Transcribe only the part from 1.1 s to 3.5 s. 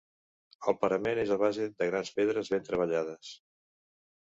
és a base de grans pedres ben treballades.